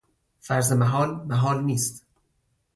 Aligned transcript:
فرض 0.39 0.71
محال 0.73 1.15
محال 1.27 1.63
نیست. 1.63 2.05